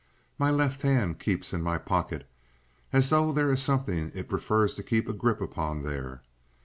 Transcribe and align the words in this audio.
My 0.39 0.49
left 0.49 0.81
hand 0.81 1.19
keeps 1.19 1.53
in 1.53 1.61
my 1.61 1.77
pocket 1.77 2.27
as 2.91 3.11
though 3.11 3.31
there 3.31 3.51
is 3.51 3.61
something 3.61 4.11
it 4.15 4.27
prefers 4.29 4.73
to 4.73 4.81
keep 4.81 5.07
a 5.07 5.13
grip 5.13 5.39
upon 5.39 5.83
there. 5.83 6.23